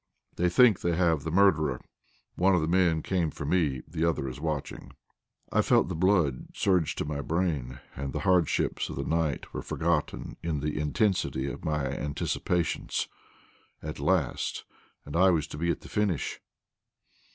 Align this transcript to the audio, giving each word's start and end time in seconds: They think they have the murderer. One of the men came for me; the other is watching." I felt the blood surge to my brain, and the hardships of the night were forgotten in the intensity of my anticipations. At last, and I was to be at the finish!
They 0.35 0.49
think 0.49 0.79
they 0.81 0.95
have 0.95 1.21
the 1.23 1.29
murderer. 1.29 1.79
One 2.33 2.55
of 2.55 2.61
the 2.61 2.67
men 2.67 3.03
came 3.03 3.29
for 3.29 3.45
me; 3.45 3.83
the 3.87 4.03
other 4.03 4.27
is 4.27 4.39
watching." 4.39 4.93
I 5.51 5.61
felt 5.61 5.89
the 5.89 5.95
blood 5.95 6.47
surge 6.55 6.95
to 6.95 7.05
my 7.05 7.21
brain, 7.21 7.79
and 7.95 8.11
the 8.11 8.21
hardships 8.21 8.89
of 8.89 8.95
the 8.95 9.03
night 9.03 9.53
were 9.53 9.61
forgotten 9.61 10.37
in 10.41 10.59
the 10.61 10.75
intensity 10.79 11.45
of 11.45 11.63
my 11.63 11.85
anticipations. 11.85 13.09
At 13.83 13.99
last, 13.99 14.63
and 15.05 15.15
I 15.15 15.29
was 15.29 15.45
to 15.45 15.57
be 15.59 15.69
at 15.69 15.81
the 15.81 15.87
finish! 15.87 16.41